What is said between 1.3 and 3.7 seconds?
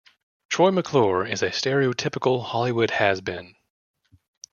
a stereotypical Hollywood has-been.